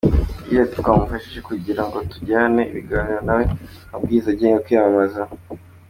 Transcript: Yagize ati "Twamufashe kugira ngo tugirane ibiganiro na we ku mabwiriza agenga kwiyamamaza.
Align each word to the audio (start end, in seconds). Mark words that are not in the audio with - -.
Yagize 0.39 0.61
ati 0.65 0.75
"Twamufashe 0.81 1.39
kugira 1.49 1.81
ngo 1.85 1.97
tugirane 2.11 2.61
ibiganiro 2.71 3.19
na 3.25 3.33
we 3.37 3.43
ku 3.51 3.55
mabwiriza 3.91 4.27
agenga 4.31 4.63
kwiyamamaza. 4.65 5.21